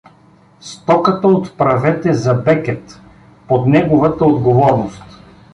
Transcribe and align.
Стоката 0.59 1.27
отправете 1.27 2.13
за 2.13 2.33
Бекет 2.33 3.01
под 3.47 3.67
неговата 3.67 4.25
отговорност. 4.25 5.03